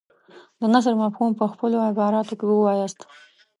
د 0.59 0.61
نثر 0.73 0.93
مفهوم 1.03 1.31
په 1.39 1.45
خپلو 1.51 1.77
عباراتو 1.89 2.33
کې 2.39 2.45
ووایاست. 2.47 2.99